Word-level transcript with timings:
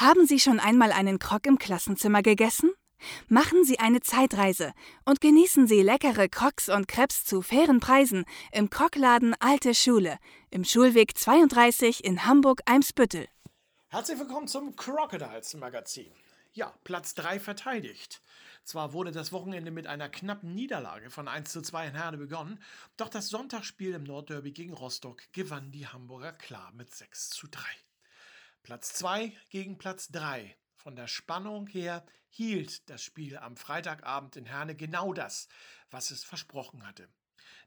Haben 0.00 0.26
Sie 0.26 0.38
schon 0.38 0.60
einmal 0.60 0.92
einen 0.92 1.18
Krog 1.18 1.44
im 1.44 1.58
Klassenzimmer 1.58 2.22
gegessen? 2.22 2.70
Machen 3.26 3.64
Sie 3.64 3.80
eine 3.80 4.00
Zeitreise 4.00 4.72
und 5.04 5.20
genießen 5.20 5.66
Sie 5.66 5.82
leckere 5.82 6.28
Crocs 6.28 6.68
und 6.68 6.86
Crepes 6.86 7.24
zu 7.24 7.42
fairen 7.42 7.80
Preisen 7.80 8.24
im 8.52 8.70
Krogladen 8.70 9.34
Alte 9.40 9.74
Schule 9.74 10.18
im 10.52 10.62
Schulweg 10.62 11.18
32 11.18 12.04
in 12.04 12.24
Hamburg-Eimsbüttel. 12.24 13.26
Herzlich 13.88 14.20
willkommen 14.20 14.46
zum 14.46 14.76
Crocodiles 14.76 15.54
Magazin. 15.54 16.12
Ja, 16.52 16.72
Platz 16.84 17.16
3 17.16 17.40
verteidigt. 17.40 18.22
Zwar 18.62 18.92
wurde 18.92 19.10
das 19.10 19.32
Wochenende 19.32 19.72
mit 19.72 19.88
einer 19.88 20.08
knappen 20.08 20.54
Niederlage 20.54 21.10
von 21.10 21.26
1 21.26 21.50
zu 21.50 21.60
2 21.60 21.88
in 21.88 21.94
Herne 21.96 22.18
begonnen, 22.18 22.62
doch 22.96 23.08
das 23.08 23.30
Sonntagsspiel 23.30 23.94
im 23.94 24.04
Nordderby 24.04 24.52
gegen 24.52 24.74
Rostock 24.74 25.24
gewann 25.32 25.72
die 25.72 25.88
Hamburger 25.88 26.34
klar 26.34 26.70
mit 26.76 26.94
6 26.94 27.30
zu 27.30 27.48
3. 27.48 27.64
Platz 28.68 28.92
2 28.92 29.32
gegen 29.48 29.78
Platz 29.78 30.08
3. 30.08 30.54
Von 30.76 30.94
der 30.94 31.08
Spannung 31.08 31.66
her 31.68 32.04
hielt 32.28 32.90
das 32.90 33.02
Spiel 33.02 33.38
am 33.38 33.56
Freitagabend 33.56 34.36
in 34.36 34.44
Herne 34.44 34.76
genau 34.76 35.14
das, 35.14 35.48
was 35.90 36.10
es 36.10 36.22
versprochen 36.22 36.86
hatte. 36.86 37.08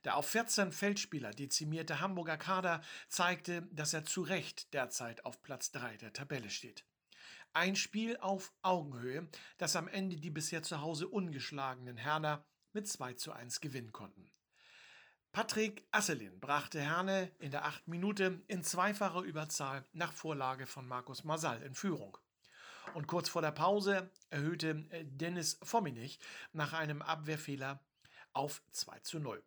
Der 0.04 0.16
auf 0.16 0.28
14 0.30 0.72
Feldspieler 0.72 1.32
dezimierte 1.32 2.02
Hamburger 2.02 2.38
Kader 2.38 2.82
zeigte, 3.10 3.68
dass 3.72 3.96
er 3.96 4.06
zu 4.06 4.22
Recht 4.22 4.76
derzeit 4.76 5.26
auf 5.26 5.42
Platz 5.42 5.72
3 5.72 5.98
der 5.98 6.14
Tabelle 6.14 6.52
steht. 6.52 6.86
Ein 7.52 7.76
Spiel 7.76 8.18
auf 8.18 8.54
Augenhöhe, 8.62 9.28
das 9.58 9.76
am 9.76 9.88
Ende 9.88 10.18
die 10.18 10.30
bisher 10.30 10.62
zu 10.62 10.82
Hause 10.82 11.08
ungeschlagenen 11.08 11.98
Herner 11.98 12.46
mit 12.74 12.88
2 12.88 13.16
zu 13.16 13.32
1 13.32 13.60
gewinnen 13.60 13.92
konnten. 13.92 14.30
Patrick 15.34 15.88
Asselin 15.92 16.42
brachte 16.42 16.82
Herne 16.82 17.32
in 17.40 17.52
der 17.52 17.64
8 17.64 17.88
Minute 17.88 18.42
in 18.48 18.64
zweifacher 18.64 19.22
Überzahl 19.22 19.86
nach 19.94 20.12
Vorlage 20.12 20.66
von 20.66 20.86
Markus 20.86 21.24
Masal 21.24 21.62
in 21.62 21.74
Führung. 21.74 22.18
Und 22.96 23.08
kurz 23.08 23.30
vor 23.30 23.42
der 23.42 23.52
Pause 23.52 24.12
erhöhte 24.30 24.86
äh, 24.90 25.06
Dennis 25.06 25.58
Fominich 25.64 26.20
nach 26.52 26.74
einem 26.74 27.02
Abwehrfehler 27.02 27.80
auf 28.34 28.62
2 28.72 29.00
zu 29.00 29.20
0. 29.20 29.42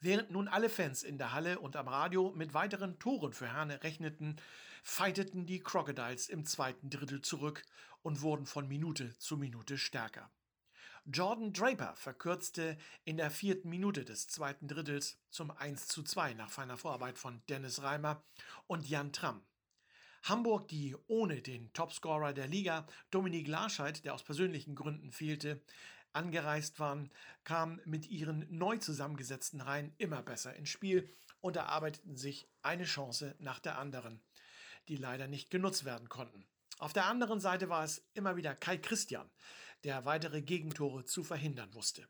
Während 0.00 0.30
nun 0.30 0.48
alle 0.48 0.70
Fans 0.70 1.02
in 1.02 1.18
der 1.18 1.32
Halle 1.32 1.58
und 1.58 1.76
am 1.76 1.88
Radio 1.88 2.32
mit 2.34 2.54
weiteren 2.54 2.98
Toren 2.98 3.34
für 3.34 3.52
Herne 3.52 3.82
rechneten, 3.82 4.36
fighteten 4.82 5.44
die 5.44 5.60
Crocodiles 5.60 6.30
im 6.30 6.46
zweiten 6.46 6.88
Drittel 6.88 7.20
zurück 7.20 7.62
und 8.00 8.22
wurden 8.22 8.46
von 8.46 8.66
Minute 8.66 9.14
zu 9.18 9.36
Minute 9.36 9.76
stärker. 9.76 10.30
Jordan 11.08 11.52
Draper 11.52 11.94
verkürzte 11.94 12.76
in 13.04 13.16
der 13.16 13.30
vierten 13.30 13.68
Minute 13.68 14.04
des 14.04 14.26
zweiten 14.26 14.66
Drittels 14.66 15.20
zum 15.30 15.52
1 15.52 15.86
zu 15.86 16.02
2 16.02 16.34
nach 16.34 16.50
feiner 16.50 16.76
Vorarbeit 16.76 17.16
von 17.16 17.42
Dennis 17.48 17.82
Reimer 17.82 18.24
und 18.66 18.88
Jan 18.88 19.12
Tramm. 19.12 19.46
Hamburg, 20.24 20.66
die 20.66 20.96
ohne 21.06 21.42
den 21.42 21.72
Topscorer 21.72 22.32
der 22.32 22.48
Liga, 22.48 22.88
Dominik 23.12 23.46
Larscheid, 23.46 24.04
der 24.04 24.14
aus 24.14 24.24
persönlichen 24.24 24.74
Gründen 24.74 25.12
fehlte, 25.12 25.62
angereist 26.12 26.80
waren, 26.80 27.12
kam 27.44 27.80
mit 27.84 28.08
ihren 28.08 28.44
neu 28.50 28.78
zusammengesetzten 28.78 29.60
Reihen 29.60 29.94
immer 29.98 30.22
besser 30.22 30.56
ins 30.56 30.70
Spiel 30.70 31.08
und 31.40 31.54
erarbeiteten 31.54 32.16
sich 32.16 32.48
eine 32.62 32.84
Chance 32.84 33.36
nach 33.38 33.60
der 33.60 33.78
anderen, 33.78 34.20
die 34.88 34.96
leider 34.96 35.28
nicht 35.28 35.50
genutzt 35.50 35.84
werden 35.84 36.08
konnten. 36.08 36.48
Auf 36.78 36.92
der 36.92 37.06
anderen 37.06 37.40
Seite 37.40 37.70
war 37.70 37.84
es 37.84 38.06
immer 38.12 38.36
wieder 38.36 38.54
Kai 38.54 38.76
Christian, 38.76 39.30
der 39.84 40.04
weitere 40.04 40.42
Gegentore 40.42 41.04
zu 41.04 41.24
verhindern 41.24 41.72
wusste. 41.72 42.06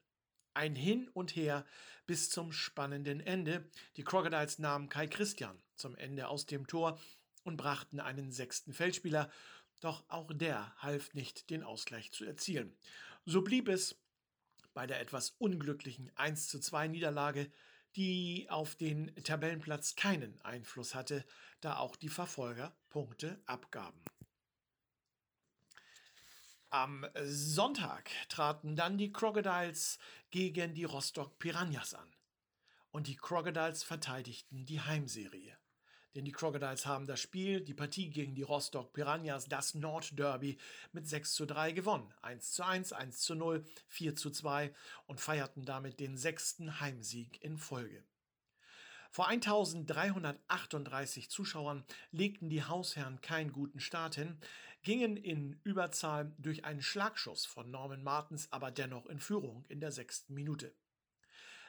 Ein 0.55 0.75
Hin 0.75 1.09
und 1.13 1.37
Her 1.37 1.65
bis 2.07 2.31
zum 2.31 2.51
spannenden 2.51 3.21
Ende. 3.21 3.71
Die 3.97 4.03
Crocodiles 4.03 4.59
nahmen 4.59 4.89
Kai 4.89 5.07
Christian 5.07 5.63
zum 5.77 5.95
Ende 5.95 6.27
aus 6.29 6.47
dem 6.47 6.67
Tor 6.67 6.99
und 7.45 7.57
brachten 7.57 8.01
einen 8.01 8.33
sechsten 8.33 8.73
Feldspieler, 8.73 9.31
doch 9.81 10.03
auch 10.09 10.33
der 10.33 10.75
half 10.79 11.15
nicht, 11.15 11.51
den 11.51 11.63
Ausgleich 11.63 12.11
zu 12.11 12.25
erzielen. 12.25 12.77
So 13.25 13.43
blieb 13.43 13.69
es 13.69 13.97
bei 14.75 14.89
der 14.89 15.01
etwas 15.01 15.31
unglücklichen 15.39 16.11
1 16.17 16.49
zu 16.49 16.59
2 16.59 16.89
Niederlage, 16.89 17.53
die 17.95 18.49
auf 18.51 18.75
den 18.75 19.15
Tabellenplatz 19.23 19.95
keinen 19.95 20.41
Einfluss 20.41 20.95
hatte, 20.95 21.25
da 21.61 21.77
auch 21.77 21.95
die 21.95 22.09
Verfolger 22.09 22.77
Punkte 22.89 23.41
abgaben. 23.47 24.03
Am 26.77 27.09
Sonntag 27.25 28.11
traten 28.29 28.77
dann 28.77 28.99
die 28.99 29.11
Crocodiles 29.11 29.99
gegen 30.31 30.75
die 30.75 30.85
Rostock 30.85 31.39
Piranhas 31.39 31.95
an. 31.95 32.15
Und 32.91 33.07
die 33.07 33.17
Crocodiles 33.17 33.83
verteidigten 33.83 34.67
die 34.67 34.83
Heimserie. 34.83 35.57
Denn 36.15 36.27
die 36.27 36.33
Crocodiles 36.33 36.85
haben 36.85 37.07
das 37.07 37.19
Spiel, 37.19 37.63
die 37.63 37.73
Partie 37.73 38.11
gegen 38.11 38.35
die 38.35 38.43
Rostock 38.43 38.93
Piranhas, 38.93 39.49
das 39.49 39.75
Nordderby, 39.75 40.59
mit 40.93 41.09
6 41.09 41.33
zu 41.33 41.47
3 41.47 41.73
gewonnen. 41.73 42.13
1 42.21 42.53
zu 42.53 42.63
1, 42.63 42.93
1 42.93 43.21
zu 43.21 43.35
0, 43.35 43.65
4 43.87 44.15
zu 44.15 44.31
2 44.31 44.75
und 45.07 45.19
feierten 45.19 45.65
damit 45.65 45.99
den 45.99 46.19
sechsten 46.19 46.79
Heimsieg 46.79 47.43
in 47.43 47.57
Folge. 47.57 48.05
Vor 49.11 49.29
1338 49.29 51.31
Zuschauern 51.31 51.87
legten 52.11 52.51
die 52.51 52.65
Hausherren 52.65 53.23
keinen 53.23 53.51
guten 53.51 53.81
Start 53.81 54.17
hin, 54.17 54.39
gingen 54.87 55.17
in 55.17 55.59
Überzahl 55.65 56.33
durch 56.39 56.65
einen 56.65 56.81
Schlagschuss 56.81 57.45
von 57.45 57.73
Norman 57.73 58.05
Martens 58.05 58.53
aber 58.53 58.71
dennoch 58.71 59.07
in 59.07 59.19
Führung 59.19 59.65
in 59.67 59.81
der 59.81 59.91
sechsten 59.91 60.33
Minute. 60.33 60.73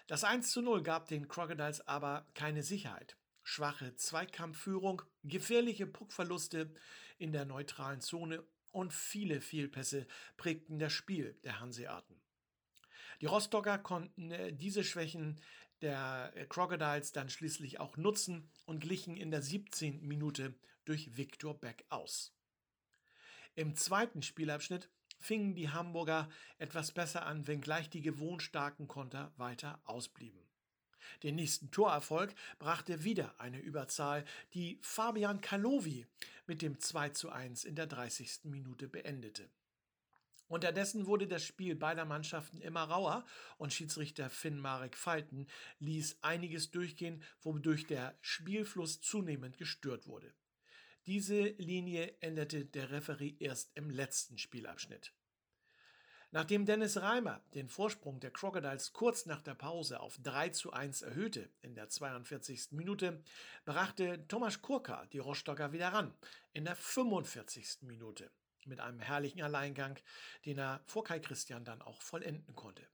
Das 0.05 0.23
1 0.23 0.51
zu 0.51 0.61
0 0.61 0.83
gab 0.83 1.07
den 1.07 1.27
Crocodiles 1.27 1.87
aber 1.87 2.27
keine 2.35 2.61
Sicherheit 2.61 3.17
schwache 3.41 3.95
Zweikampfführung, 3.95 5.01
gefährliche 5.23 5.87
Puckverluste 5.87 6.69
in 7.17 7.31
der 7.31 7.45
neutralen 7.45 8.01
Zone 8.01 8.43
und 8.71 8.93
viele 8.93 9.41
Fehlpässe 9.41 10.05
prägten 10.35 10.77
das 10.77 10.93
Spiel 10.93 11.39
der 11.43 11.59
Hanseaten. 11.59 12.21
Die 13.21 13.25
Rostocker 13.25 13.79
konnten 13.79 14.29
äh, 14.29 14.53
diese 14.53 14.83
Schwächen 14.83 15.41
der 15.81 16.33
äh, 16.35 16.45
Crocodiles 16.45 17.13
dann 17.13 17.29
schließlich 17.29 17.79
auch 17.79 17.97
nutzen 17.97 18.47
und 18.65 18.81
glichen 18.81 19.17
in 19.17 19.31
der 19.31 19.41
17. 19.41 20.05
Minute 20.05 20.53
durch 20.85 21.17
Viktor 21.17 21.59
Beck 21.59 21.85
aus. 21.89 22.36
Im 23.57 23.75
zweiten 23.75 24.21
Spielabschnitt 24.21 24.87
fingen 25.17 25.55
die 25.55 25.71
Hamburger 25.71 26.29
etwas 26.59 26.91
besser 26.91 27.25
an, 27.25 27.47
wenngleich 27.47 27.89
die 27.89 28.03
gewohnt 28.03 28.43
starken 28.43 28.87
Konter 28.87 29.33
weiter 29.37 29.81
ausblieben. 29.83 30.39
Den 31.23 31.37
nächsten 31.37 31.71
Torerfolg 31.71 32.35
brachte 32.59 33.03
wieder 33.03 33.33
eine 33.39 33.57
Überzahl, 33.57 34.25
die 34.53 34.77
Fabian 34.83 35.41
Kalovi 35.41 36.05
mit 36.45 36.61
dem 36.61 36.79
2 36.79 37.09
zu 37.09 37.31
1 37.31 37.63
in 37.63 37.73
der 37.73 37.87
30. 37.87 38.41
Minute 38.43 38.87
beendete. 38.87 39.49
Unterdessen 40.47 41.07
wurde 41.07 41.25
das 41.25 41.43
Spiel 41.43 41.75
beider 41.75 42.05
Mannschaften 42.05 42.61
immer 42.61 42.83
rauer 42.83 43.25
und 43.57 43.73
Schiedsrichter 43.73 44.29
Finn-Marek 44.29 44.95
Falten 44.95 45.47
ließ 45.79 46.19
einiges 46.21 46.69
durchgehen, 46.69 47.23
wodurch 47.41 47.87
der 47.87 48.15
Spielfluss 48.21 49.01
zunehmend 49.01 49.57
gestört 49.57 50.05
wurde. 50.05 50.31
Diese 51.07 51.41
Linie 51.57 52.13
änderte 52.19 52.65
der 52.65 52.91
Referee 52.91 53.37
erst 53.39 53.71
im 53.75 53.89
letzten 53.89 54.37
Spielabschnitt. 54.37 55.13
Nachdem 56.31 56.65
Dennis 56.65 56.97
Reimer 56.97 57.41
den 57.53 57.69
Vorsprung 57.69 58.19
der 58.19 58.31
Crocodiles 58.31 58.91
kurz 58.91 59.25
nach 59.25 59.41
der 59.41 59.55
Pause 59.55 60.01
auf 60.01 60.17
3 60.21 60.49
zu 60.49 60.73
1 60.73 61.03
erhöhte 61.03 61.49
in 61.61 61.75
der 61.75 61.87
42. 61.87 62.73
Minute, 62.73 63.23
brachte 63.63 64.27
Tomasz 64.27 64.61
Kurka 64.61 65.05
die 65.05 65.19
Rostocker 65.19 65.71
wieder 65.71 65.93
ran 65.93 66.13
in 66.51 66.65
der 66.65 66.75
45. 66.75 67.83
Minute 67.83 68.29
mit 68.65 68.81
einem 68.81 68.99
herrlichen 68.99 69.41
Alleingang, 69.41 69.97
den 70.45 70.57
er 70.57 70.83
vor 70.87 71.05
Kai 71.05 71.21
Christian 71.21 71.63
dann 71.63 71.81
auch 71.81 72.01
vollenden 72.01 72.53
konnte. 72.53 72.85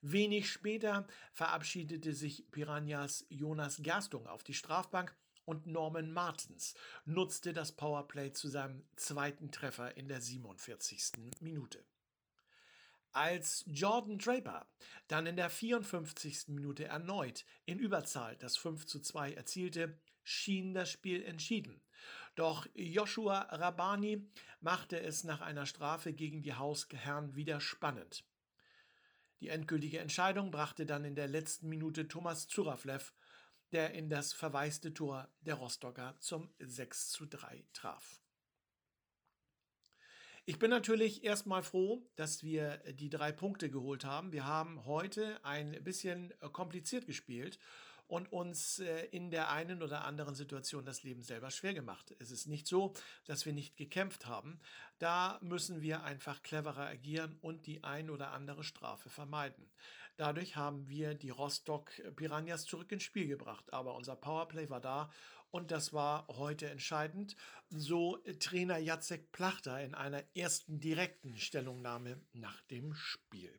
Wenig 0.00 0.50
später 0.50 1.06
verabschiedete 1.34 2.14
sich 2.14 2.50
Piranhas 2.50 3.26
Jonas 3.28 3.82
Gerstung 3.82 4.26
auf 4.26 4.42
die 4.42 4.54
Strafbank 4.54 5.14
und 5.46 5.66
Norman 5.66 6.12
Martens 6.12 6.74
nutzte 7.06 7.52
das 7.52 7.72
Powerplay 7.72 8.32
zu 8.32 8.48
seinem 8.48 8.84
zweiten 8.96 9.50
Treffer 9.50 9.96
in 9.96 10.08
der 10.08 10.20
47. 10.20 11.12
Minute. 11.40 11.82
Als 13.12 13.64
Jordan 13.66 14.18
Draper 14.18 14.66
dann 15.08 15.26
in 15.26 15.36
der 15.36 15.48
54. 15.48 16.48
Minute 16.48 16.84
erneut 16.84 17.46
in 17.64 17.78
Überzahl 17.78 18.36
das 18.36 18.58
5 18.58 18.84
zu 18.84 19.00
2 19.00 19.32
erzielte, 19.32 19.98
schien 20.22 20.74
das 20.74 20.90
Spiel 20.90 21.24
entschieden. 21.24 21.80
Doch 22.34 22.66
Joshua 22.74 23.40
Rabani 23.40 24.28
machte 24.60 25.00
es 25.00 25.24
nach 25.24 25.40
einer 25.40 25.64
Strafe 25.64 26.12
gegen 26.12 26.42
die 26.42 26.54
Hausherren 26.54 27.34
wieder 27.34 27.60
spannend. 27.60 28.24
Die 29.40 29.48
endgültige 29.48 30.00
Entscheidung 30.00 30.50
brachte 30.50 30.84
dann 30.84 31.04
in 31.04 31.14
der 31.14 31.28
letzten 31.28 31.68
Minute 31.68 32.08
Thomas 32.08 32.48
Zuraflev, 32.48 33.14
der 33.76 33.92
in 33.92 34.08
das 34.08 34.32
verwaiste 34.32 34.94
Tor 34.94 35.28
der 35.42 35.56
Rostocker 35.56 36.16
zum 36.18 36.48
6 36.58 37.10
zu 37.10 37.26
3 37.26 37.62
traf. 37.74 38.22
Ich 40.46 40.58
bin 40.58 40.70
natürlich 40.70 41.24
erstmal 41.24 41.62
froh, 41.62 42.08
dass 42.16 42.42
wir 42.42 42.78
die 42.94 43.10
drei 43.10 43.32
Punkte 43.32 43.68
geholt 43.68 44.06
haben. 44.06 44.32
Wir 44.32 44.46
haben 44.46 44.86
heute 44.86 45.44
ein 45.44 45.84
bisschen 45.84 46.30
äh, 46.40 46.48
kompliziert 46.48 47.04
gespielt 47.04 47.58
und 48.08 48.32
uns 48.32 48.78
äh, 48.78 49.06
in 49.06 49.30
der 49.30 49.50
einen 49.50 49.82
oder 49.82 50.04
anderen 50.04 50.34
Situation 50.34 50.84
das 50.84 51.02
Leben 51.02 51.22
selber 51.22 51.50
schwer 51.50 51.74
gemacht. 51.74 52.14
Es 52.18 52.30
ist 52.30 52.46
nicht 52.46 52.66
so, 52.66 52.94
dass 53.24 53.46
wir 53.46 53.52
nicht 53.52 53.76
gekämpft 53.76 54.26
haben. 54.26 54.60
Da 54.98 55.38
müssen 55.42 55.82
wir 55.82 56.04
einfach 56.04 56.42
cleverer 56.42 56.86
agieren 56.86 57.38
und 57.40 57.66
die 57.66 57.84
ein 57.84 58.10
oder 58.10 58.32
andere 58.32 58.64
Strafe 58.64 59.10
vermeiden. 59.10 59.70
Dadurch 60.16 60.56
haben 60.56 60.88
wir 60.88 61.14
die 61.14 61.30
Rostock 61.30 61.90
Piranhas 62.16 62.64
zurück 62.64 62.90
ins 62.90 63.02
Spiel 63.02 63.26
gebracht. 63.26 63.72
Aber 63.72 63.94
unser 63.94 64.16
Powerplay 64.16 64.70
war 64.70 64.80
da 64.80 65.10
und 65.50 65.70
das 65.70 65.92
war 65.92 66.26
heute 66.28 66.70
entscheidend. 66.70 67.36
So 67.68 68.16
Trainer 68.40 68.78
Jacek 68.78 69.32
Plachter 69.32 69.82
in 69.82 69.94
einer 69.94 70.22
ersten 70.34 70.80
direkten 70.80 71.36
Stellungnahme 71.36 72.20
nach 72.32 72.60
dem 72.62 72.94
Spiel. 72.94 73.58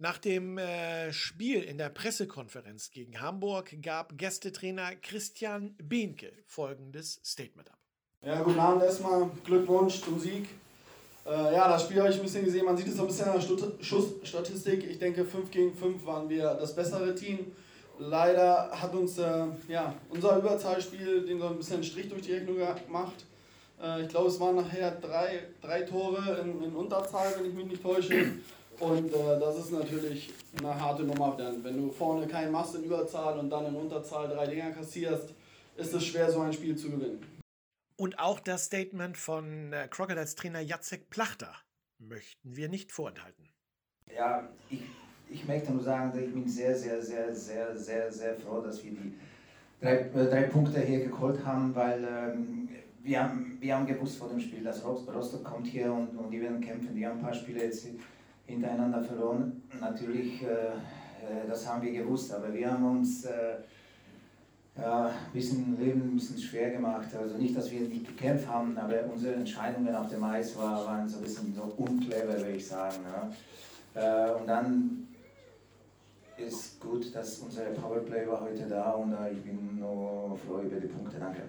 Nach 0.00 0.16
dem 0.16 0.58
äh, 0.58 1.12
Spiel 1.12 1.60
in 1.60 1.76
der 1.76 1.88
Pressekonferenz 1.88 2.92
gegen 2.92 3.20
Hamburg 3.20 3.74
gab 3.82 4.16
Gästetrainer 4.16 4.94
Christian 4.94 5.74
Behnke 5.82 6.30
folgendes 6.46 7.20
Statement 7.24 7.68
ab. 7.68 7.78
Ja, 8.24 8.40
guten 8.42 8.60
Abend 8.60 8.84
erstmal. 8.84 9.28
Glückwunsch 9.44 10.00
zum 10.00 10.20
Sieg. 10.20 10.50
Äh, 11.26 11.30
ja, 11.52 11.68
das 11.68 11.82
Spiel 11.82 11.98
habe 11.98 12.10
ich 12.10 12.16
ein 12.16 12.22
bisschen 12.22 12.44
gesehen. 12.44 12.64
Man 12.64 12.76
sieht 12.76 12.86
es 12.86 12.94
so 12.94 13.02
ein 13.02 13.08
bisschen 13.08 13.28
an 13.28 13.40
der 13.40 13.84
Schussstatistik. 13.84 14.88
Ich 14.88 15.00
denke, 15.00 15.24
5 15.24 15.50
gegen 15.50 15.74
5 15.74 16.06
waren 16.06 16.28
wir 16.28 16.54
das 16.54 16.76
bessere 16.76 17.12
Team. 17.16 17.50
Leider 17.98 18.70
hat 18.70 18.94
uns 18.94 19.18
äh, 19.18 19.46
ja, 19.66 19.96
unser 20.10 20.36
Überzahlspiel 20.36 21.26
den 21.26 21.40
so 21.40 21.48
ein 21.48 21.56
bisschen 21.56 21.82
Strich 21.82 22.08
durch 22.08 22.22
die 22.22 22.34
Rechnung 22.34 22.58
gemacht. 22.58 23.26
Äh, 23.82 24.02
ich 24.02 24.08
glaube, 24.08 24.28
es 24.28 24.38
waren 24.38 24.54
nachher 24.54 24.92
drei, 24.92 25.48
drei 25.60 25.82
Tore 25.82 26.40
in, 26.40 26.62
in 26.62 26.76
Unterzahl, 26.76 27.34
wenn 27.36 27.46
ich 27.50 27.54
mich 27.54 27.66
nicht 27.66 27.82
täusche. 27.82 28.34
Und 28.80 29.12
äh, 29.12 29.40
das 29.40 29.58
ist 29.58 29.72
natürlich 29.72 30.32
eine 30.58 30.80
harte 30.80 31.02
Nummer. 31.02 31.36
Denn 31.36 31.62
wenn 31.64 31.76
du 31.76 31.90
vorne 31.90 32.26
keinen 32.26 32.52
machst 32.52 32.74
in 32.74 32.84
Überzahl 32.84 33.38
und 33.38 33.50
dann 33.50 33.66
in 33.66 33.74
Unterzahl 33.74 34.28
drei 34.28 34.46
Dinger 34.46 34.70
kassierst, 34.70 35.34
ist 35.76 35.94
es 35.94 36.04
schwer, 36.04 36.30
so 36.30 36.40
ein 36.40 36.52
Spiel 36.52 36.76
zu 36.76 36.90
gewinnen. 36.90 37.20
Und 37.96 38.18
auch 38.18 38.38
das 38.38 38.66
Statement 38.66 39.16
von 39.16 39.72
äh, 39.72 39.88
Crocodiles 39.90 40.36
Trainer 40.36 40.60
Jacek 40.60 41.10
Plachter 41.10 41.52
möchten 41.98 42.56
wir 42.56 42.68
nicht 42.68 42.92
vorenthalten. 42.92 43.48
Ja, 44.14 44.48
ich, 44.70 44.82
ich 45.28 45.46
möchte 45.46 45.72
nur 45.72 45.82
sagen, 45.82 46.16
ich 46.18 46.32
bin 46.32 46.48
sehr, 46.48 46.76
sehr, 46.76 47.02
sehr, 47.02 47.34
sehr, 47.34 47.76
sehr, 47.76 48.12
sehr 48.12 48.36
froh, 48.36 48.60
dass 48.60 48.82
wir 48.84 48.92
die 48.92 49.14
drei, 49.80 49.96
äh, 49.96 50.30
drei 50.30 50.42
Punkte 50.44 50.80
hier 50.80 51.06
geholt 51.06 51.44
haben, 51.44 51.74
weil 51.74 52.04
ähm, 52.04 52.68
wir, 53.02 53.22
haben, 53.24 53.56
wir 53.60 53.74
haben 53.74 53.86
gewusst 53.86 54.18
vor 54.18 54.28
dem 54.28 54.38
Spiel, 54.40 54.62
dass 54.62 54.84
Rostock 54.84 55.42
kommt 55.42 55.66
hier 55.66 55.92
und, 55.92 56.16
und 56.16 56.30
die 56.30 56.40
werden 56.40 56.60
kämpfen. 56.60 56.94
Die 56.94 57.04
haben 57.04 57.18
ein 57.18 57.24
paar 57.24 57.34
Spiele 57.34 57.64
jetzt 57.64 57.86
hintereinander 58.48 59.02
verloren. 59.02 59.62
Natürlich, 59.78 60.42
äh, 60.42 60.46
äh, 60.46 61.46
das 61.46 61.68
haben 61.68 61.82
wir 61.82 61.92
gewusst, 61.92 62.32
aber 62.32 62.52
wir 62.52 62.70
haben 62.70 62.98
uns 62.98 63.24
äh, 63.24 63.56
ja, 64.76 65.06
ein 65.06 65.32
bisschen 65.32 65.78
Leben 65.78 66.00
ein 66.00 66.16
bisschen 66.16 66.38
schwer 66.38 66.70
gemacht. 66.70 67.08
Also 67.14 67.36
nicht, 67.36 67.56
dass 67.56 67.70
wir 67.70 67.80
nicht 67.80 68.06
gekämpft 68.06 68.48
haben, 68.48 68.76
aber 68.78 69.04
unsere 69.12 69.34
Entscheidungen 69.34 69.94
auf 69.94 70.08
dem 70.08 70.24
Eis 70.24 70.56
war, 70.56 70.86
waren 70.86 71.06
so 71.06 71.18
ein 71.18 71.24
bisschen 71.24 71.54
so 71.54 71.62
unclever, 71.76 72.36
würde 72.38 72.52
ich 72.52 72.66
sagen. 72.66 72.96
Ja. 73.94 74.34
Und 74.34 74.46
dann 74.46 75.08
ist 76.36 76.78
gut, 76.78 77.12
dass 77.12 77.38
unser 77.38 77.64
Powerplay 77.64 78.28
war 78.28 78.42
heute 78.42 78.68
da 78.68 78.92
und 78.92 79.12
ich 79.32 79.42
bin 79.42 79.80
nur 79.80 80.38
froh 80.46 80.60
über 80.60 80.78
die 80.78 80.86
Punkte. 80.86 81.18
Danke. 81.18 81.42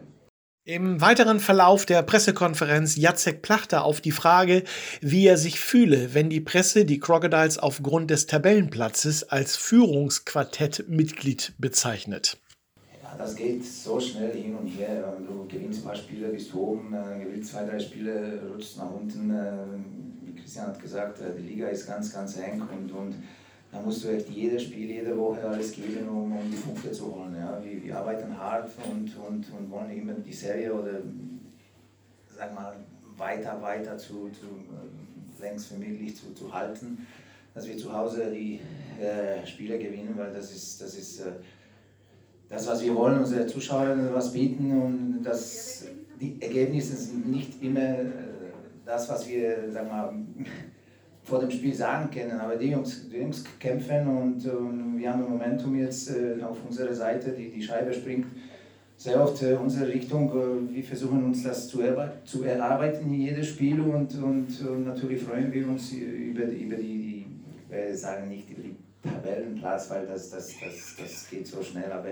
Im 0.70 1.02
weiteren 1.02 1.40
Verlauf 1.40 1.88
der 1.88 2.04
Pressekonferenz 2.04 2.96
Jacek 2.96 3.42
Plachter 3.42 3.84
auf 3.84 4.02
die 4.02 4.12
Frage, 4.12 4.64
wie 5.02 5.26
er 5.26 5.36
sich 5.36 5.60
fühle, 5.60 6.14
wenn 6.14 6.30
die 6.30 6.42
Presse 6.42 6.86
die 6.86 7.00
Crocodiles 7.00 7.58
aufgrund 7.58 8.12
des 8.12 8.28
Tabellenplatzes 8.28 9.24
als 9.24 9.58
Führungsquartettmitglied 9.58 11.54
bezeichnet. 11.58 12.38
Ja, 13.02 13.16
das 13.18 13.36
geht 13.36 13.66
so 13.66 14.00
schnell 14.00 14.32
hin 14.32 14.56
und 14.58 14.68
her. 14.68 15.18
Du 15.28 15.48
gewinnst 15.48 15.80
ein 15.80 15.86
paar 15.86 15.96
Spiele, 15.96 16.28
bist 16.28 16.54
oben, 16.54 16.94
äh, 16.94 17.24
gewinnst 17.26 17.52
zwei, 17.52 17.64
drei 17.64 17.80
Spiele, 17.80 18.40
rutschst 18.54 18.78
nach 18.78 18.92
unten. 18.92 19.32
Äh, 19.32 19.54
wie 20.24 20.36
Christian 20.40 20.68
hat 20.68 20.80
gesagt, 20.80 21.20
äh, 21.20 21.36
die 21.36 21.48
Liga 21.48 21.70
ist 21.70 21.88
ganz, 21.88 22.14
ganz 22.14 22.38
eng 22.38 22.62
und, 22.62 22.92
und 22.92 23.16
da 23.72 23.80
musst 23.82 24.04
du 24.04 24.10
echt 24.10 24.30
jedes 24.30 24.64
Spiel, 24.64 24.90
jede 24.90 25.16
Woche 25.18 25.48
alles 25.48 25.72
geben, 25.74 26.10
um, 26.10 26.32
um 26.32 26.52
die 26.52 26.58
Punkte 26.58 26.92
zu 26.92 27.14
holen. 27.14 27.36
Ja. 27.36 27.62
Wir, 27.64 27.84
wir 27.84 27.98
arbeiten 27.98 28.36
hart 28.38 28.72
und, 28.90 29.16
und, 29.18 29.46
und 29.52 29.70
wollen 29.70 29.92
immer 29.92 30.14
die 30.14 30.34
Serie 30.34 30.74
oder 30.74 31.02
sag 32.36 32.56
mal 32.56 32.76
weiter, 33.18 33.62
weiter 33.62 33.98
zu, 33.98 34.30
zu 34.30 34.46
äh, 34.48 35.42
längst 35.42 35.68
vermutlich 35.68 36.16
zu, 36.16 36.34
zu 36.34 36.52
halten, 36.52 37.06
dass 37.54 37.68
wir 37.68 37.78
zu 37.78 37.94
Hause 37.94 38.32
die 38.32 38.60
äh, 39.02 39.46
Spiele 39.46 39.78
gewinnen, 39.78 40.14
weil 40.16 40.34
das 40.34 40.52
ist, 40.52 40.82
das 40.82 40.96
ist 40.96 41.20
äh, 41.20 41.32
das, 42.48 42.66
was 42.66 42.84
wir 42.84 42.96
wollen, 42.96 43.20
unsere 43.20 43.46
Zuschauer 43.46 43.96
was 44.14 44.34
bieten 44.34 44.82
und 44.82 45.24
das, 45.24 45.86
die 46.20 46.42
Ergebnisse 46.42 46.96
sind 46.96 47.30
nicht 47.30 47.62
immer 47.62 48.00
äh, 48.00 48.06
das, 48.86 49.08
was 49.10 49.28
wir, 49.28 49.72
sagen 49.72 49.90
wir 49.90 50.14
vor 51.30 51.40
dem 51.40 51.52
Spiel 51.52 51.74
sagen 51.74 52.10
können. 52.12 52.40
Aber 52.40 52.56
die 52.56 52.72
Jungs, 52.72 53.08
die 53.10 53.18
Jungs 53.18 53.44
kämpfen 53.60 54.08
und, 54.08 54.46
und 54.46 54.98
wir 54.98 55.14
haben 55.14 55.24
ein 55.24 55.30
Momentum 55.30 55.78
jetzt 55.78 56.10
äh, 56.10 56.42
auf 56.44 56.58
unserer 56.68 56.94
Seite, 56.94 57.32
die, 57.32 57.50
die 57.50 57.62
Scheibe 57.62 57.94
springt 57.94 58.28
sehr 58.98 59.24
oft 59.24 59.42
äh, 59.44 59.54
unsere 59.54 59.88
Richtung. 59.88 60.30
Äh, 60.30 60.76
wir 60.76 60.84
versuchen 60.84 61.24
uns 61.24 61.44
das 61.44 61.70
zu, 61.70 61.82
erarbeiten, 61.82 62.26
zu 62.26 62.44
erarbeiten 62.44 63.08
in 63.08 63.22
jedes 63.22 63.48
Spiel 63.48 63.80
und, 63.80 64.14
und, 64.16 64.48
und, 64.68 64.86
natürlich 64.86 65.24
freuen 65.24 65.54
wir 65.54 65.68
uns 65.70 65.94
über, 65.94 66.44
über 66.44 66.76
die, 66.76 66.98
die 66.98 67.26
wir 67.70 67.96
sagen 67.96 68.28
nicht 68.28 68.50
über 68.50 68.64
die 68.64 68.76
Tabellenplatz, 69.04 69.90
weil 69.92 70.06
das, 70.08 70.32
das, 70.32 70.54
das, 70.60 70.96
das 71.00 71.30
geht 71.30 71.48
so 71.48 71.62
schnell. 71.64 71.92
Aber, 71.92 72.10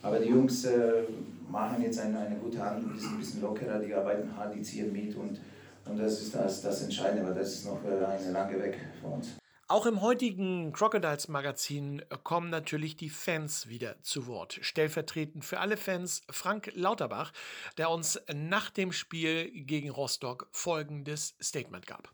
aber 0.00 0.18
die 0.20 0.30
Jungs 0.30 0.64
äh, 0.64 1.02
machen 1.50 1.82
jetzt 1.82 2.00
eine, 2.00 2.18
eine 2.18 2.36
gute 2.36 2.64
Hand 2.64 2.84
und 2.84 2.98
sind 2.98 3.12
ein 3.12 3.18
bisschen 3.18 3.42
lockerer, 3.42 3.78
die 3.80 3.92
arbeiten 3.92 4.34
hart, 4.36 4.54
die 4.54 4.62
ziehen 4.62 4.92
mit 4.92 5.14
und 5.16 5.38
und 5.86 5.98
das 5.98 6.20
ist 6.20 6.34
das, 6.34 6.62
das 6.62 6.82
Entscheidende, 6.82 7.24
weil 7.26 7.34
das 7.34 7.52
ist 7.52 7.66
noch 7.66 7.82
äh, 7.84 8.04
eine 8.04 8.30
lange 8.30 8.58
weg 8.60 8.78
von 9.00 9.14
uns. 9.14 9.28
Auch 9.68 9.86
im 9.86 10.02
heutigen 10.02 10.72
Crocodiles 10.74 11.28
Magazin 11.28 12.02
kommen 12.24 12.50
natürlich 12.50 12.94
die 12.94 13.08
Fans 13.08 13.68
wieder 13.68 13.96
zu 14.02 14.26
Wort. 14.26 14.58
Stellvertretend 14.60 15.46
für 15.46 15.60
alle 15.60 15.78
Fans 15.78 16.24
Frank 16.28 16.70
Lauterbach, 16.74 17.32
der 17.78 17.88
uns 17.88 18.20
nach 18.34 18.68
dem 18.68 18.92
Spiel 18.92 19.50
gegen 19.50 19.88
Rostock 19.88 20.46
folgendes 20.52 21.36
Statement 21.40 21.86
gab. 21.86 22.12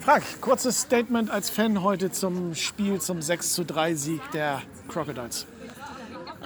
Frank, 0.00 0.24
kurzes 0.40 0.80
Statement 0.80 1.30
als 1.30 1.48
Fan 1.48 1.82
heute 1.82 2.10
zum 2.10 2.56
Spiel 2.56 3.00
zum 3.00 3.22
6 3.22 3.52
zu 3.52 3.64
3 3.64 3.94
Sieg 3.94 4.30
der 4.32 4.62
Crocodiles. 4.88 5.46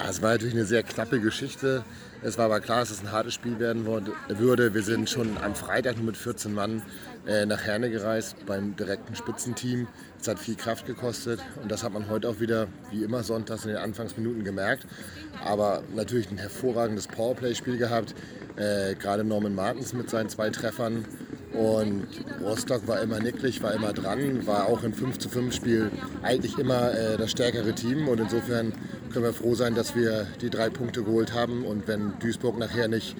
Es 0.07 0.21
war 0.21 0.31
natürlich 0.31 0.53
eine 0.53 0.65
sehr 0.65 0.83
knappe 0.83 1.19
Geschichte. 1.19 1.83
Es 2.21 2.37
war 2.37 2.45
aber 2.45 2.59
klar, 2.59 2.79
dass 2.79 2.91
es 2.91 3.01
ein 3.01 3.11
hartes 3.11 3.33
Spiel 3.33 3.59
werden 3.59 3.85
würde. 3.85 4.73
Wir 4.73 4.81
sind 4.83 5.09
schon 5.09 5.37
am 5.43 5.55
Freitag 5.55 5.97
nur 5.97 6.07
mit 6.07 6.17
14 6.17 6.53
Mann 6.53 6.81
äh, 7.27 7.45
nach 7.45 7.61
Herne 7.61 7.89
gereist 7.89 8.35
beim 8.45 8.75
direkten 8.75 9.15
Spitzenteam. 9.15 9.87
Es 10.19 10.27
hat 10.27 10.39
viel 10.39 10.55
Kraft 10.55 10.85
gekostet 10.85 11.39
und 11.61 11.71
das 11.71 11.83
hat 11.83 11.93
man 11.93 12.09
heute 12.09 12.29
auch 12.29 12.39
wieder, 12.39 12.67
wie 12.91 13.03
immer 13.03 13.23
sonntags 13.23 13.63
in 13.65 13.69
den 13.69 13.77
Anfangsminuten 13.77 14.43
gemerkt. 14.43 14.87
Aber 15.43 15.83
natürlich 15.95 16.29
ein 16.31 16.37
hervorragendes 16.37 17.07
Powerplay-Spiel 17.07 17.77
gehabt. 17.77 18.15
Äh, 18.55 18.95
Gerade 18.95 19.23
Norman 19.23 19.53
Martens 19.53 19.93
mit 19.93 20.09
seinen 20.09 20.29
zwei 20.29 20.49
Treffern. 20.49 21.05
Und 21.57 22.07
Rostock 22.41 22.87
war 22.87 23.01
immer 23.01 23.19
nicklig, 23.19 23.63
war 23.63 23.73
immer 23.73 23.93
dran, 23.93 24.45
war 24.45 24.67
auch 24.67 24.83
im 24.83 24.93
5 24.93 25.17
zu 25.17 25.29
5 25.29 25.55
Spiel 25.55 25.91
eigentlich 26.21 26.57
immer 26.57 26.91
äh, 26.93 27.17
das 27.17 27.31
stärkere 27.31 27.73
Team. 27.73 28.07
Und 28.07 28.19
insofern 28.19 28.73
können 29.11 29.25
wir 29.25 29.33
froh 29.33 29.55
sein, 29.55 29.75
dass 29.75 29.95
wir 29.95 30.27
die 30.41 30.49
drei 30.49 30.69
Punkte 30.69 31.03
geholt 31.03 31.33
haben. 31.33 31.65
Und 31.65 31.87
wenn 31.87 32.13
Duisburg 32.19 32.57
nachher 32.57 32.87
nicht 32.87 33.15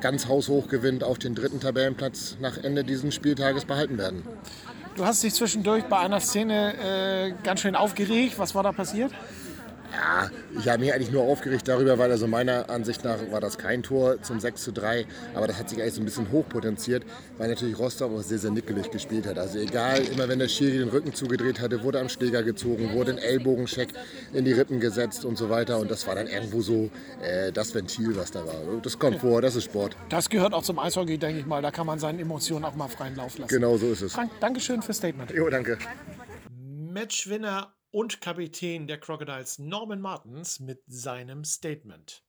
ganz 0.00 0.28
haushoch 0.28 0.68
gewinnt, 0.68 1.04
auf 1.04 1.18
den 1.18 1.34
dritten 1.34 1.60
Tabellenplatz 1.60 2.36
nach 2.40 2.56
Ende 2.58 2.84
dieses 2.84 3.14
Spieltages 3.14 3.64
behalten 3.64 3.98
werden. 3.98 4.22
Du 4.96 5.04
hast 5.04 5.22
dich 5.22 5.34
zwischendurch 5.34 5.84
bei 5.84 5.98
einer 5.98 6.20
Szene 6.20 6.74
äh, 6.74 7.32
ganz 7.44 7.60
schön 7.60 7.76
aufgeregt. 7.76 8.38
Was 8.38 8.54
war 8.54 8.62
da 8.62 8.72
passiert? 8.72 9.12
Ja, 9.92 10.30
ich 10.58 10.68
habe 10.68 10.78
mich 10.80 10.92
eigentlich 10.92 11.10
nur 11.10 11.22
aufgeregt 11.22 11.66
darüber, 11.66 11.98
weil 11.98 12.10
also 12.10 12.26
meiner 12.26 12.70
Ansicht 12.70 13.04
nach 13.04 13.18
war 13.30 13.40
das 13.40 13.58
kein 13.58 13.82
Tor 13.82 14.22
zum 14.22 14.40
6 14.40 14.62
zu 14.62 14.72
3, 14.72 15.06
aber 15.34 15.46
das 15.46 15.58
hat 15.58 15.68
sich 15.68 15.80
eigentlich 15.80 15.94
so 15.94 16.00
ein 16.00 16.04
bisschen 16.04 16.30
hochpotenziert, 16.30 17.04
weil 17.38 17.48
natürlich 17.48 17.78
Rostock 17.78 18.12
auch 18.12 18.22
sehr, 18.22 18.38
sehr 18.38 18.50
nickelig 18.50 18.90
gespielt 18.90 19.26
hat. 19.26 19.38
Also 19.38 19.58
egal, 19.58 20.02
immer 20.04 20.28
wenn 20.28 20.38
der 20.38 20.48
Schiri 20.48 20.78
den 20.78 20.88
Rücken 20.88 21.14
zugedreht 21.14 21.60
hatte, 21.60 21.82
wurde 21.82 22.00
am 22.00 22.08
Schläger 22.08 22.42
gezogen, 22.42 22.92
wurde 22.92 23.12
ein 23.12 23.18
Ellbogencheck 23.18 23.88
in 24.32 24.44
die 24.44 24.52
Rippen 24.52 24.80
gesetzt 24.80 25.24
und 25.24 25.36
so 25.36 25.50
weiter 25.50 25.78
und 25.78 25.90
das 25.90 26.06
war 26.06 26.14
dann 26.14 26.28
irgendwo 26.28 26.62
so 26.62 26.90
äh, 27.22 27.50
das 27.52 27.74
Ventil, 27.74 28.16
was 28.16 28.30
da 28.30 28.46
war. 28.46 28.54
Das 28.82 28.98
kommt 28.98 29.20
vor, 29.20 29.42
das 29.42 29.56
ist 29.56 29.64
Sport. 29.64 29.96
Das 30.08 30.28
gehört 30.28 30.54
auch 30.54 30.62
zum 30.62 30.78
Eishockey, 30.78 31.18
denke 31.18 31.40
ich 31.40 31.46
mal. 31.46 31.62
Da 31.62 31.70
kann 31.70 31.86
man 31.86 31.98
seinen 31.98 32.20
Emotionen 32.20 32.64
auch 32.64 32.74
mal 32.74 32.88
freien 32.88 33.16
Lauf 33.16 33.38
lassen. 33.38 33.48
Genau 33.48 33.76
so 33.76 33.90
ist 33.90 34.02
es. 34.02 34.12
Frank, 34.12 34.30
Dankeschön 34.40 34.82
fürs 34.82 34.98
Statement. 34.98 35.30
Jo, 35.32 35.48
danke. 35.50 35.78
Matchwinner 36.92 37.72
und 37.90 38.20
Kapitän 38.20 38.86
der 38.86 38.98
Crocodiles 38.98 39.58
Norman 39.58 40.00
Martens 40.00 40.60
mit 40.60 40.82
seinem 40.86 41.44
Statement. 41.44 42.22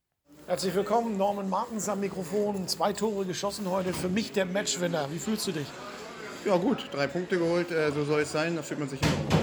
Herzlich 0.48 0.74
willkommen, 0.74 1.18
Norman 1.18 1.50
Martens 1.50 1.88
am 1.88 2.00
Mikrofon. 2.00 2.68
Zwei 2.68 2.94
Tore 2.94 3.26
geschossen 3.26 3.70
heute. 3.70 3.94
Für 3.94 4.10
mich 4.10 4.32
der 4.32 4.46
Matchwinner. 4.46 5.08
Wie 5.12 5.20
fühlst 5.20 5.48
du 5.48 5.52
dich? 5.52 5.68
Ja, 6.46 6.58
gut. 6.58 6.90
Drei 6.92 7.08
Punkte 7.08 7.38
geholt. 7.38 7.72
Äh, 7.72 7.92
so 7.92 8.04
soll 8.04 8.22
es 8.22 8.32
sein. 8.32 8.56
Da 8.56 8.64
fühlt 8.64 8.80
man 8.80 8.90
sich 8.90 9.00
hin. 9.00 9.41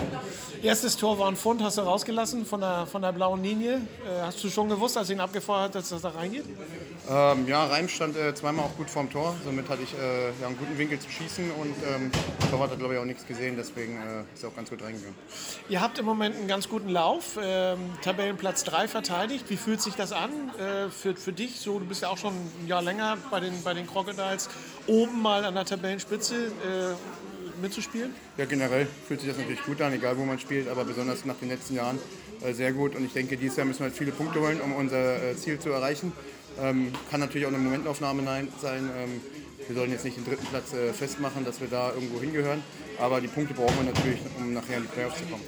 Erstes 0.63 0.97
Tor 0.97 1.19
war 1.19 1.29
ein 1.29 1.37
Pfund, 1.37 1.63
hast 1.63 1.79
du 1.79 1.83
rausgelassen 1.83 2.45
von 2.45 2.61
der, 2.61 2.87
von 2.87 3.03
der 3.03 3.13
blauen 3.13 3.43
Linie. 3.43 3.77
Äh, 4.05 4.23
hast 4.23 4.43
du 4.43 4.49
schon 4.49 4.69
gewusst, 4.69 4.97
als 4.97 5.09
du 5.09 5.13
ihn 5.15 5.21
abgefeuert 5.21 5.75
hast, 5.75 5.93
dass 5.93 6.03
das 6.03 6.13
da 6.13 6.19
reingeht? 6.19 6.45
Ähm, 7.09 7.47
ja, 7.47 7.65
Reim 7.65 7.89
stand 7.89 8.17
äh, 8.17 8.35
zweimal 8.35 8.65
auch 8.65 8.77
gut 8.77 8.91
vorm 8.91 9.11
Tor. 9.11 9.37
Somit 9.45 9.69
hatte 9.69 9.83
ich 9.83 9.95
äh, 9.95 10.29
ja, 10.41 10.47
einen 10.47 10.59
guten 10.59 10.77
Winkel 10.77 10.99
zu 10.99 11.09
schießen 11.09 11.51
und 11.53 11.75
ähm, 11.87 12.11
der 12.43 12.51
Torwart 12.51 12.73
hat, 12.73 12.79
glaube 12.79 12.95
ich, 12.95 13.01
auch 13.01 13.05
nichts 13.05 13.27
gesehen. 13.27 13.57
Deswegen 13.57 13.97
äh, 13.97 14.35
ist 14.35 14.43
er 14.43 14.51
auch 14.51 14.57
ganz 14.57 14.69
gut 14.69 14.83
reingegangen. 14.83 15.15
Ihr 15.69 15.81
habt 15.81 15.99
im 15.99 16.05
Moment 16.05 16.37
einen 16.37 16.49
ganz 16.49 16.69
guten 16.69 16.89
Lauf. 16.89 17.39
Ähm, 17.41 17.79
Tabellenplatz 18.03 18.65
3 18.65 18.89
verteidigt. 18.89 19.45
Wie 19.49 19.57
fühlt 19.57 19.81
sich 19.81 19.95
das 19.95 20.13
an 20.13 20.31
äh, 20.59 20.91
für, 20.91 21.15
für 21.15 21.33
dich? 21.33 21.61
So, 21.61 21.79
du 21.79 21.87
bist 21.87 22.03
ja 22.03 22.09
auch 22.09 22.19
schon 22.19 22.35
ein 22.35 22.67
Jahr 22.67 22.83
länger 22.83 23.17
bei 23.31 23.41
den, 23.41 23.63
bei 23.63 23.75
den 23.75 23.87
Crocodiles. 23.87 24.51
Oben 24.87 25.23
mal 25.23 25.45
an 25.45 25.55
der 25.55 25.65
Tabellenspitze 25.65 26.35
äh, 26.35 27.28
mitzuspielen? 27.61 28.15
Ja, 28.37 28.45
generell 28.45 28.87
fühlt 29.07 29.21
sich 29.21 29.29
das 29.29 29.39
natürlich 29.39 29.63
gut 29.65 29.81
an, 29.81 29.93
egal 29.93 30.17
wo 30.19 30.25
man 30.25 30.39
spielt, 30.39 30.69
aber 30.69 30.85
besonders 30.85 31.25
nach 31.25 31.37
den 31.37 31.49
letzten 31.49 31.75
Jahren 31.75 31.99
äh, 32.43 32.53
sehr 32.53 32.73
gut. 32.73 32.95
Und 32.95 33.05
ich 33.05 33.13
denke, 33.13 33.37
dieses 33.37 33.57
Jahr 33.57 33.67
müssen 33.67 33.81
wir 33.81 33.87
halt 33.87 33.97
viele 33.97 34.13
Punkte 34.13 34.41
holen, 34.41 34.61
um 34.61 34.75
unser 34.75 35.23
äh, 35.23 35.37
Ziel 35.37 35.59
zu 35.59 35.71
erreichen. 35.71 36.13
Ähm, 36.61 36.93
kann 37.11 37.21
natürlich 37.21 37.47
auch 37.47 37.53
eine 37.53 37.59
Momentaufnahme 37.59 38.23
sein. 38.61 38.91
Ähm, 38.97 39.21
wir 39.67 39.77
sollen 39.77 39.91
jetzt 39.91 40.05
nicht 40.05 40.17
den 40.17 40.25
dritten 40.25 40.47
Platz 40.47 40.73
äh, 40.73 40.93
festmachen, 40.93 41.45
dass 41.45 41.61
wir 41.61 41.69
da 41.69 41.93
irgendwo 41.93 42.21
hingehören. 42.21 42.63
Aber 42.99 43.21
die 43.21 43.29
Punkte 43.29 43.55
brauchen 43.55 43.77
wir 43.77 43.93
natürlich, 43.93 44.21
um 44.39 44.55
nachher 44.55 44.79
in 44.79 44.85
die 44.85 44.89
Playoffs 44.89 45.19
zu 45.19 45.25
kommen. 45.25 45.43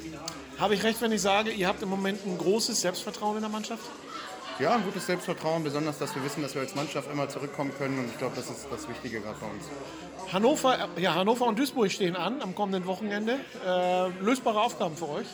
Habe 0.59 0.75
ich 0.75 0.83
recht, 0.83 1.01
wenn 1.01 1.11
ich 1.11 1.23
sage, 1.23 1.51
ihr 1.51 1.67
habt 1.67 1.83
im 1.83 1.89
Moment 1.89 2.27
ein 2.27 2.37
großes 2.37 2.83
Selbstvertrauen 2.83 3.37
in 3.37 3.43
der 3.43 3.51
Mannschaft? 3.51 3.83
Ja, 4.61 4.75
ein 4.75 4.85
gutes 4.85 5.07
Selbstvertrauen, 5.07 5.65
besonders, 5.65 5.97
dass 5.97 6.15
wir 6.15 6.23
wissen, 6.23 6.43
dass 6.43 6.55
wir 6.55 6.61
als 6.61 6.75
Mannschaft 6.75 7.11
immer 7.11 7.27
zurückkommen 7.31 7.73
können. 7.79 7.99
Und 7.99 8.11
ich 8.11 8.19
glaube, 8.19 8.37
das 8.37 8.51
ist 8.51 8.67
das 8.71 8.87
Wichtige 8.91 9.21
gerade 9.21 9.39
bei 9.41 9.47
uns. 9.47 9.65
Hannover, 10.31 10.77
ja, 10.99 11.15
Hannover 11.15 11.47
und 11.47 11.59
Duisburg 11.59 11.91
stehen 11.91 12.15
an 12.15 12.43
am 12.43 12.55
kommenden 12.55 12.85
Wochenende. 12.85 13.41
Äh, 13.67 14.09
lösbare 14.23 14.61
Aufgaben 14.61 14.99
für 14.99 15.09
euch? 15.09 15.27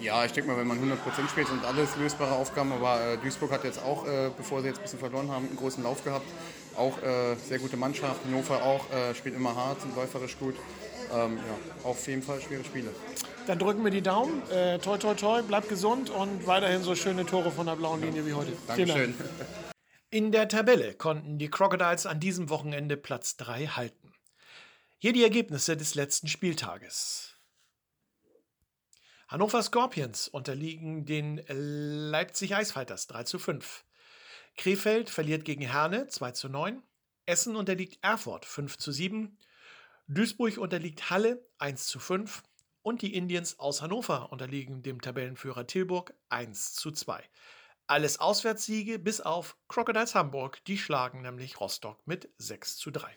Ja, 0.00 0.24
ich 0.24 0.32
denke 0.32 0.50
mal, 0.50 0.58
wenn 0.58 0.66
man 0.66 0.78
100% 0.78 1.28
spielt, 1.30 1.46
sind 1.46 1.64
alles 1.64 1.94
lösbare 1.96 2.32
Aufgaben. 2.32 2.72
Aber 2.72 3.00
äh, 3.00 3.16
Duisburg 3.18 3.52
hat 3.52 3.62
jetzt 3.62 3.80
auch, 3.80 4.04
äh, 4.08 4.30
bevor 4.36 4.60
sie 4.60 4.66
jetzt 4.66 4.78
ein 4.78 4.82
bisschen 4.82 4.98
verloren 4.98 5.30
haben, 5.30 5.46
einen 5.46 5.56
großen 5.56 5.84
Lauf 5.84 6.02
gehabt. 6.02 6.26
Auch 6.76 7.00
äh, 7.00 7.36
sehr 7.36 7.60
gute 7.60 7.76
Mannschaft. 7.76 8.24
Hannover 8.24 8.60
auch, 8.64 8.90
äh, 8.90 9.14
spielt 9.14 9.36
immer 9.36 9.54
hart, 9.54 9.82
sind 9.82 9.94
läuferisch 9.94 10.36
gut. 10.36 10.56
Ähm, 11.12 11.36
ja, 11.36 11.84
auf 11.84 12.06
jeden 12.06 12.22
Fall 12.22 12.40
schwere 12.40 12.64
Spiele. 12.64 12.94
Dann 13.46 13.58
drücken 13.58 13.82
wir 13.82 13.90
die 13.90 14.02
Daumen. 14.02 14.48
Äh, 14.50 14.78
toi, 14.78 14.98
toi, 14.98 15.14
toi, 15.14 15.42
bleibt 15.42 15.68
gesund 15.68 16.10
und 16.10 16.46
weiterhin 16.46 16.82
so 16.82 16.94
schöne 16.94 17.26
Tore 17.26 17.50
von 17.50 17.66
der 17.66 17.76
blauen 17.76 18.00
Linie 18.00 18.24
wie 18.26 18.34
heute. 18.34 18.52
Dankeschön. 18.66 19.14
In 20.10 20.30
der 20.30 20.48
Tabelle 20.48 20.94
konnten 20.94 21.38
die 21.38 21.50
Crocodiles 21.50 22.06
an 22.06 22.20
diesem 22.20 22.50
Wochenende 22.50 22.96
Platz 22.96 23.36
3 23.38 23.66
halten. 23.68 24.12
Hier 24.98 25.12
die 25.12 25.22
Ergebnisse 25.24 25.76
des 25.76 25.94
letzten 25.94 26.28
Spieltages. 26.28 27.36
Hannover 29.26 29.62
Scorpions 29.62 30.28
unterliegen 30.28 31.06
den 31.06 31.42
Leipzig 31.48 32.54
Eisfighters 32.54 33.06
3 33.06 33.24
zu 33.24 33.38
5. 33.38 33.84
Krefeld 34.58 35.08
verliert 35.08 35.46
gegen 35.46 35.62
Herne 35.62 36.06
2 36.06 36.32
zu 36.32 36.48
9. 36.50 36.82
Essen 37.24 37.56
unterliegt 37.56 37.98
Erfurt 38.02 38.44
5 38.44 38.76
zu 38.76 38.92
7. 38.92 39.38
Duisburg 40.08 40.58
unterliegt 40.58 41.10
Halle 41.10 41.46
1 41.58 41.86
zu 41.86 42.00
5 42.00 42.42
und 42.82 43.02
die 43.02 43.14
Indians 43.14 43.58
aus 43.58 43.82
Hannover 43.82 44.32
unterliegen 44.32 44.82
dem 44.82 45.00
Tabellenführer 45.00 45.66
Tilburg 45.66 46.12
1 46.28 46.74
zu 46.74 46.90
2. 46.90 47.22
Alles 47.86 48.18
Auswärtssiege 48.18 48.98
bis 48.98 49.20
auf 49.20 49.56
Crocodiles 49.68 50.14
Hamburg, 50.14 50.64
die 50.64 50.78
schlagen 50.78 51.22
nämlich 51.22 51.60
Rostock 51.60 52.06
mit 52.06 52.28
6 52.38 52.76
zu 52.76 52.90
3. 52.90 53.16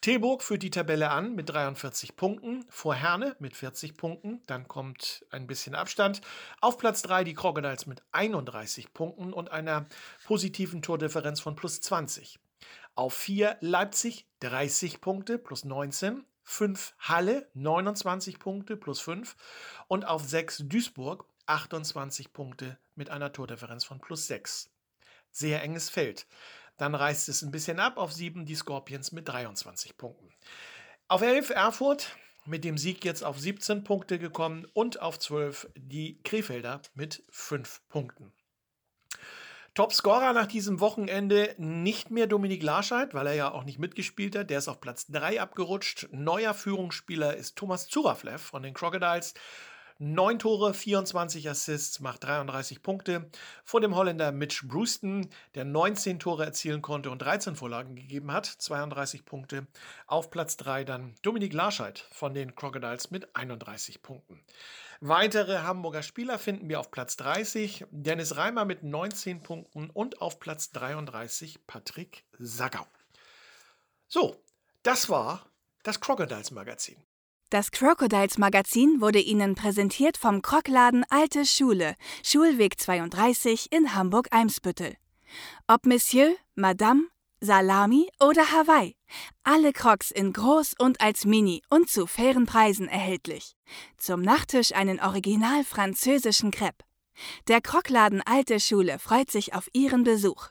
Tilburg 0.00 0.42
führt 0.42 0.62
die 0.62 0.70
Tabelle 0.70 1.10
an 1.10 1.34
mit 1.34 1.50
43 1.50 2.16
Punkten, 2.16 2.64
vor 2.70 2.94
Herne 2.94 3.36
mit 3.38 3.54
40 3.54 3.98
Punkten, 3.98 4.42
dann 4.46 4.66
kommt 4.66 5.26
ein 5.30 5.46
bisschen 5.46 5.74
Abstand. 5.74 6.22
Auf 6.62 6.78
Platz 6.78 7.02
3 7.02 7.24
die 7.24 7.34
Crocodiles 7.34 7.84
mit 7.84 8.02
31 8.12 8.94
Punkten 8.94 9.34
und 9.34 9.50
einer 9.50 9.86
positiven 10.24 10.80
Tordifferenz 10.80 11.40
von 11.40 11.54
plus 11.54 11.82
20. 11.82 12.38
Auf 12.94 13.14
4 13.14 13.56
Leipzig 13.60 14.26
30 14.40 15.00
Punkte 15.00 15.38
plus 15.38 15.64
19. 15.64 16.24
5 16.42 16.94
Halle 16.98 17.48
29 17.54 18.40
Punkte 18.40 18.76
plus 18.76 19.00
5 19.00 19.36
und 19.86 20.04
auf 20.04 20.24
6 20.24 20.64
Duisburg 20.66 21.24
28 21.46 22.32
Punkte 22.32 22.76
mit 22.96 23.08
einer 23.10 23.32
Tordifferenz 23.32 23.84
von 23.84 24.00
plus 24.00 24.26
6. 24.26 24.68
Sehr 25.30 25.62
enges 25.62 25.90
Feld. 25.90 26.26
Dann 26.76 26.94
reißt 26.94 27.28
es 27.28 27.42
ein 27.42 27.52
bisschen 27.52 27.78
ab 27.78 27.98
auf 27.98 28.12
7 28.12 28.46
die 28.46 28.56
Scorpions 28.56 29.12
mit 29.12 29.28
23 29.28 29.96
Punkten. 29.96 30.28
Auf 31.06 31.22
11 31.22 31.50
Erfurt 31.50 32.16
mit 32.46 32.64
dem 32.64 32.78
Sieg 32.78 33.04
jetzt 33.04 33.22
auf 33.22 33.38
17 33.38 33.84
Punkte 33.84 34.18
gekommen 34.18 34.66
und 34.72 35.00
auf 35.00 35.18
12 35.18 35.70
die 35.76 36.20
Krefelder 36.22 36.82
mit 36.94 37.22
5 37.30 37.82
Punkten. 37.88 38.32
Topscorer 39.74 40.32
nach 40.32 40.46
diesem 40.46 40.80
Wochenende 40.80 41.54
nicht 41.58 42.10
mehr 42.10 42.26
Dominik 42.26 42.62
Larscheid, 42.62 43.14
weil 43.14 43.28
er 43.28 43.34
ja 43.34 43.52
auch 43.52 43.64
nicht 43.64 43.78
mitgespielt 43.78 44.36
hat. 44.36 44.50
Der 44.50 44.58
ist 44.58 44.68
auf 44.68 44.80
Platz 44.80 45.06
3 45.08 45.40
abgerutscht. 45.40 46.08
Neuer 46.10 46.54
Führungsspieler 46.54 47.36
ist 47.36 47.56
Thomas 47.56 47.86
Zuraflev 47.86 48.42
von 48.42 48.62
den 48.62 48.74
Crocodiles. 48.74 49.34
9 50.02 50.38
Tore, 50.38 50.72
24 50.72 51.46
Assists, 51.50 52.00
macht 52.00 52.24
33 52.24 52.82
Punkte. 52.82 53.28
Vor 53.64 53.82
dem 53.82 53.94
Holländer 53.94 54.32
Mitch 54.32 54.66
Brewston, 54.66 55.28
der 55.54 55.66
19 55.66 56.18
Tore 56.18 56.46
erzielen 56.46 56.80
konnte 56.80 57.10
und 57.10 57.18
13 57.18 57.54
Vorlagen 57.54 57.94
gegeben 57.96 58.32
hat, 58.32 58.46
32 58.46 59.26
Punkte. 59.26 59.66
Auf 60.06 60.30
Platz 60.30 60.56
3 60.56 60.84
dann 60.84 61.14
Dominik 61.20 61.52
Larscheid 61.52 61.98
von 62.12 62.32
den 62.32 62.54
Crocodiles 62.54 63.10
mit 63.10 63.36
31 63.36 64.00
Punkten. 64.00 64.40
Weitere 65.02 65.58
Hamburger 65.58 66.02
Spieler 66.02 66.38
finden 66.38 66.70
wir 66.70 66.80
auf 66.80 66.90
Platz 66.90 67.18
30, 67.18 67.84
Dennis 67.90 68.38
Reimer 68.38 68.64
mit 68.64 68.82
19 68.82 69.42
Punkten 69.42 69.90
und 69.90 70.22
auf 70.22 70.40
Platz 70.40 70.70
33 70.70 71.66
Patrick 71.66 72.24
Sagau. 72.38 72.86
So, 74.08 74.42
das 74.82 75.10
war 75.10 75.44
das 75.82 76.00
Crocodiles 76.00 76.52
Magazin. 76.52 76.96
Das 77.50 77.72
Crocodiles 77.72 78.38
Magazin 78.38 79.00
wurde 79.00 79.18
Ihnen 79.18 79.56
präsentiert 79.56 80.16
vom 80.16 80.40
Krockladen 80.40 81.04
Alte 81.10 81.44
Schule, 81.44 81.96
Schulweg 82.22 82.78
32 82.78 83.72
in 83.72 83.92
Hamburg-Eimsbüttel. 83.92 84.94
Ob 85.66 85.84
Monsieur, 85.84 86.36
Madame, 86.54 87.08
Salami 87.40 88.08
oder 88.20 88.52
Hawaii. 88.52 88.94
Alle 89.42 89.72
Crocs 89.72 90.12
in 90.12 90.32
groß 90.32 90.74
und 90.78 91.00
als 91.00 91.24
Mini 91.24 91.60
und 91.68 91.90
zu 91.90 92.06
fairen 92.06 92.46
Preisen 92.46 92.86
erhältlich. 92.86 93.56
Zum 93.96 94.22
Nachtisch 94.22 94.72
einen 94.72 95.00
original 95.00 95.64
französischen 95.64 96.52
Crepe. 96.52 96.84
Der 97.48 97.60
Crocladen 97.60 98.22
Alte 98.24 98.60
Schule 98.60 99.00
freut 99.00 99.32
sich 99.32 99.54
auf 99.54 99.68
Ihren 99.72 100.04
Besuch. 100.04 100.50